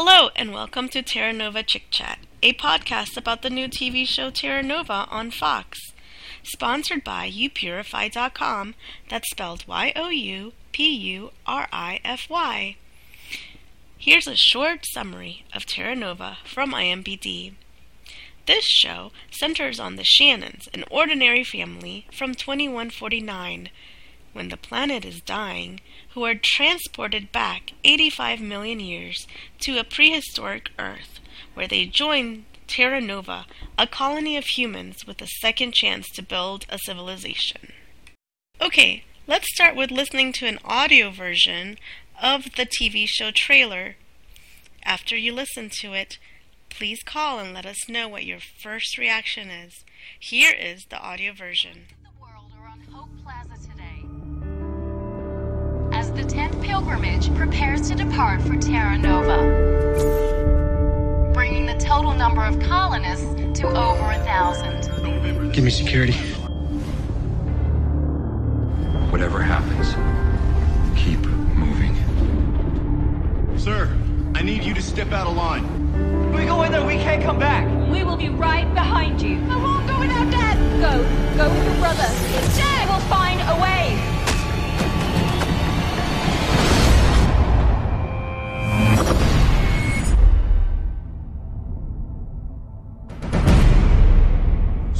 [0.00, 4.30] Hello, and welcome to Terra Nova Chick Chat, a podcast about the new TV show
[4.30, 5.92] Terra Nova on Fox.
[6.44, 8.76] Sponsored by youpurify.com,
[9.10, 12.76] that's spelled Y O U P U R I F Y.
[13.98, 17.54] Here's a short summary of Terra Nova from IMBD.
[18.46, 23.68] This show centers on the Shannons, an ordinary family from 2149
[24.38, 29.26] when the planet is dying, who are transported back 85 million years
[29.58, 31.18] to a prehistoric Earth,
[31.54, 36.66] where they join Terra Nova, a colony of humans with a second chance to build
[36.68, 37.72] a civilization.
[38.60, 41.76] Okay, let's start with listening to an audio version
[42.22, 43.96] of the TV show trailer.
[44.84, 46.16] After you listen to it,
[46.70, 49.84] please call and let us know what your first reaction is.
[50.20, 51.86] Here is the audio version.
[56.68, 59.38] Pilgrimage prepares to depart for Terra Nova,
[61.32, 63.24] bringing the total number of colonists
[63.58, 64.82] to over a thousand.
[65.54, 66.12] Give me security.
[69.08, 69.94] Whatever happens,
[70.94, 71.20] keep
[71.56, 71.96] moving.
[73.56, 73.88] Sir,
[74.34, 75.64] I need you to step out of line.
[76.28, 77.66] If we go in there, we can't come back.
[77.90, 79.40] We will be right behind you.
[79.48, 80.58] I won't go without Dad.
[80.82, 81.02] Go.
[81.38, 82.04] Go with your brother.
[82.04, 82.88] He's dead.
[82.90, 83.00] We'll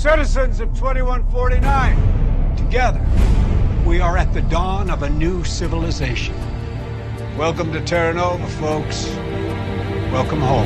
[0.08, 3.06] Citizens of 2149, together,
[3.84, 6.34] we are at the dawn of a new civilization.
[7.36, 9.06] Welcome to Terra Nova, folks.
[10.10, 10.64] Welcome home.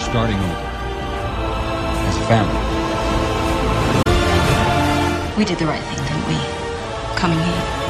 [0.00, 0.56] Starting over.
[2.08, 2.56] As a family.
[5.36, 6.36] We did the right thing, didn't we?
[7.16, 7.81] Coming here.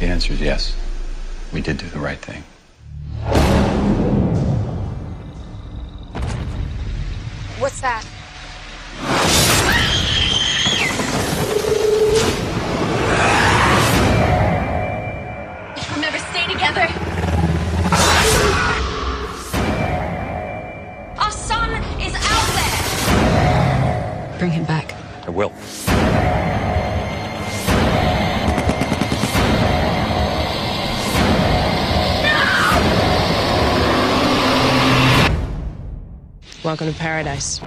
[0.00, 0.74] The answer is yes.
[1.52, 2.42] We did do the right thing.
[7.58, 8.02] What's that?
[15.90, 16.88] We'll never stay together.
[21.18, 24.38] Our son is out there.
[24.38, 24.94] Bring him back.
[25.26, 25.52] I will.
[36.62, 37.58] Welcome to paradise.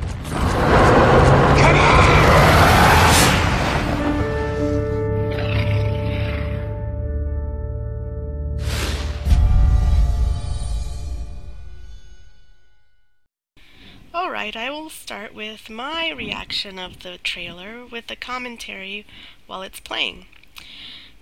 [14.14, 19.08] Alright, I will start with my reaction of the trailer with the commentary
[19.48, 20.28] while it's playing.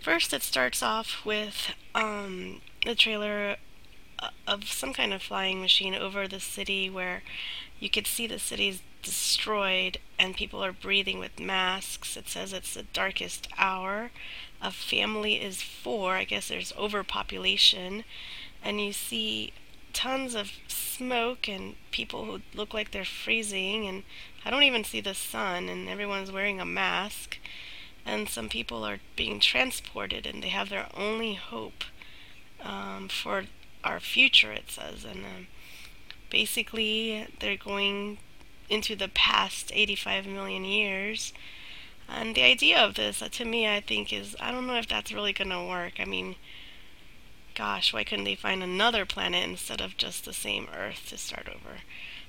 [0.01, 3.55] First, it starts off with um, the trailer
[4.47, 7.23] of some kind of flying machine over the city where
[7.79, 12.15] you could see the city's destroyed and people are breathing with masks.
[12.15, 14.11] It says it's the darkest hour.
[14.61, 16.15] A family is four.
[16.15, 18.03] I guess there's overpopulation.
[18.63, 19.53] And you see
[19.93, 24.03] tons of smoke and people who look like they're freezing and
[24.45, 27.37] I don't even see the sun and everyone's wearing a mask
[28.05, 31.83] and some people are being transported and they have their only hope
[32.63, 33.45] um, for
[33.83, 35.47] our future it says and um,
[36.29, 38.17] basically they're going
[38.69, 41.33] into the past 85 million years
[42.07, 44.87] and the idea of this uh, to me I think is I don't know if
[44.87, 46.35] that's really gonna work I mean
[47.55, 51.47] gosh, why couldn't they find another planet instead of just the same Earth to start
[51.47, 51.79] over?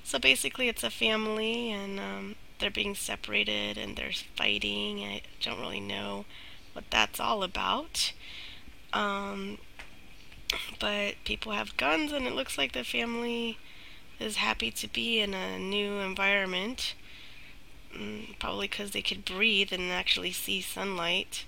[0.04, 5.00] So basically, it's a family, and um, they're being separated, and there's fighting.
[5.04, 6.25] I don't really know
[6.72, 8.12] what that's all about.
[8.93, 9.58] Um,
[10.78, 13.58] but people have guns, and it looks like the family
[14.19, 16.94] is happy to be in a new environment.
[17.94, 21.44] Mm, probably because they could breathe and actually see sunlight.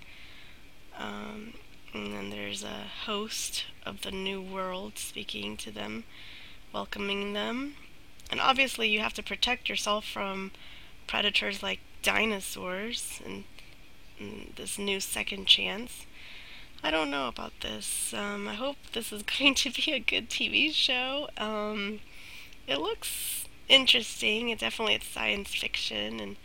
[0.99, 1.55] Um,
[1.93, 6.05] and then there's a host of the new world speaking to them,
[6.73, 7.77] welcoming them.
[8.31, 10.51] And obviously, you have to protect yourself from
[11.07, 13.45] predators like dinosaurs and,
[14.19, 16.07] and this new second chance.
[16.85, 18.13] I don't know about this.
[18.15, 21.29] Um, I hope this is going to be a good TV show.
[21.37, 21.99] Um,
[22.69, 24.51] it looks interesting.
[24.51, 26.37] It definitely it's science fiction, and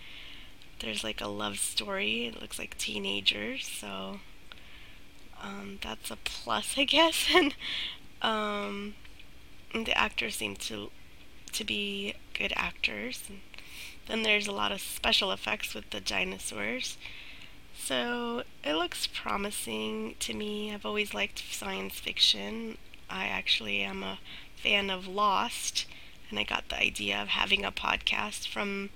[0.81, 2.27] there's like a love story.
[2.27, 4.19] It looks like teenagers, so
[5.41, 7.27] Um, that's a plus, I guess.
[7.33, 7.55] and
[8.21, 8.95] um,
[9.73, 10.91] the actors seem to
[11.53, 13.23] to be good actors.
[13.29, 13.39] And
[14.07, 16.97] then there's a lot of special effects with the dinosaurs.
[17.81, 20.71] So it looks promising to me.
[20.71, 22.77] I've always liked science fiction.
[23.09, 24.19] I actually am a
[24.55, 25.87] fan of Lost,
[26.29, 28.91] and I got the idea of having a podcast from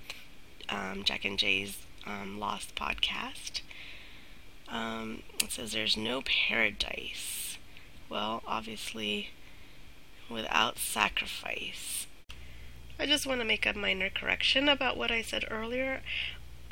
[0.70, 3.62] um, Jack and Jay's um, Lost podcast.
[4.70, 7.58] Um, it says there's no paradise.
[8.10, 9.30] Well, obviously,
[10.30, 12.06] without sacrifice.
[13.00, 16.02] I just want to make a minor correction about what I said earlier.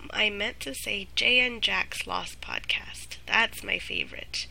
[0.10, 3.18] I meant to say Jay and Jack's Lost podcast.
[3.28, 4.48] That's my favorite.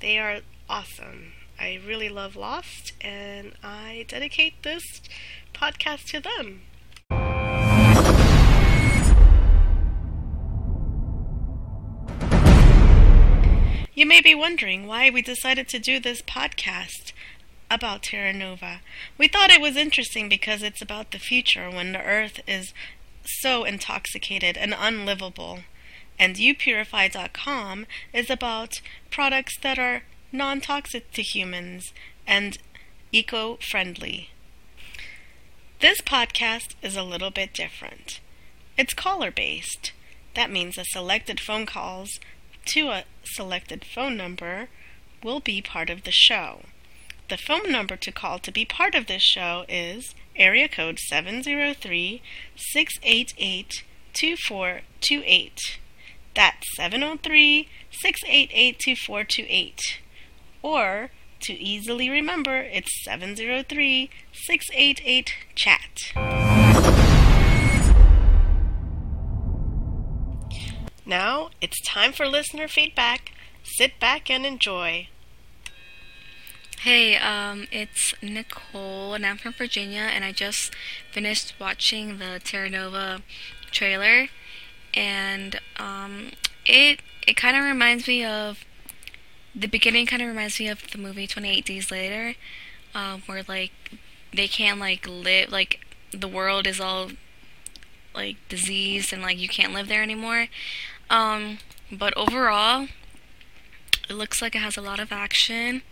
[0.00, 1.32] They are awesome.
[1.58, 5.00] I really love Lost, and I dedicate this
[5.52, 6.62] podcast to them.
[13.94, 17.12] You may be wondering why we decided to do this podcast
[17.70, 18.80] about Terra Nova.
[19.18, 22.72] We thought it was interesting because it's about the future when the Earth is
[23.24, 25.60] so intoxicated and unlivable.
[26.18, 28.80] And youpurify.com is about
[29.10, 30.02] products that are
[30.32, 31.92] non toxic to humans
[32.26, 32.58] and
[33.12, 34.30] eco friendly.
[35.80, 38.20] This podcast is a little bit different.
[38.76, 39.92] It's caller based.
[40.34, 42.20] That means the selected phone calls
[42.66, 44.68] to a selected phone number
[45.22, 46.60] will be part of the show.
[47.30, 52.20] The phone number to call to be part of this show is area code 703
[52.56, 55.78] 688 2428.
[56.34, 60.00] That's 703 688 2428.
[60.60, 61.10] Or,
[61.42, 66.12] to easily remember, it's 703 688 CHAT.
[71.06, 73.30] Now it's time for listener feedback.
[73.62, 75.06] Sit back and enjoy.
[76.84, 80.74] Hey, um, it's Nicole, and I'm from Virginia, and I just
[81.12, 83.20] finished watching the Terra Nova
[83.70, 84.28] trailer,
[84.94, 86.30] and um,
[86.64, 88.64] it it kind of reminds me of
[89.54, 90.06] the beginning.
[90.06, 92.34] Kind of reminds me of the movie Twenty Eight Days Later,
[92.94, 93.72] um, where like
[94.32, 95.80] they can't like live like
[96.12, 97.10] the world is all
[98.14, 100.46] like diseased and like you can't live there anymore.
[101.10, 101.58] Um,
[101.92, 102.88] but overall,
[104.08, 105.82] it looks like it has a lot of action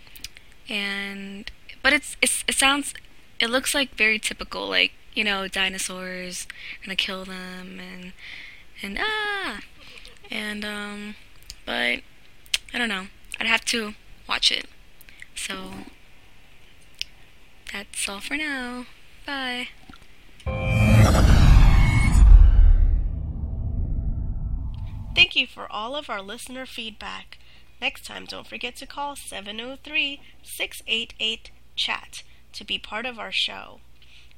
[0.68, 1.50] and
[1.82, 2.94] but it's, it's it sounds
[3.40, 6.46] it looks like very typical like you know dinosaurs
[6.84, 8.12] gonna kill them and
[8.82, 9.60] and ah!
[10.30, 11.14] And um
[11.64, 12.00] but
[12.72, 13.06] I don't know.
[13.40, 13.94] I'd have to
[14.28, 14.66] watch it.
[15.34, 15.54] So
[17.72, 18.86] that's all for now.
[19.26, 19.68] Bye.
[25.14, 27.38] Thank you for all of our listener feedback.
[27.80, 32.22] Next time, don't forget to call 703 688 CHAT
[32.52, 33.80] to be part of our show.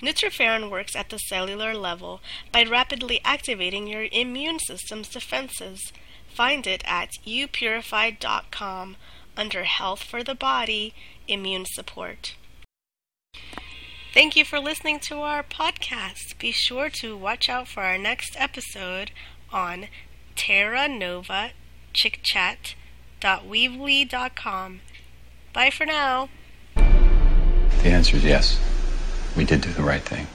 [0.00, 2.20] Nutriferon works at the cellular level
[2.52, 5.92] by rapidly activating your immune system's defenses.
[6.32, 8.96] Find it at youpurify.com
[9.36, 10.94] under Health for the Body,
[11.26, 12.36] Immune Support.
[14.14, 16.38] Thank you for listening to our podcast.
[16.38, 19.10] Be sure to watch out for our next episode
[19.52, 19.88] on
[20.36, 21.50] Terra Nova
[21.94, 24.80] chikchat.weebly.com.
[25.52, 26.28] Bye for now.
[26.74, 28.58] The answer is yes.
[29.36, 30.26] We did do the right thing.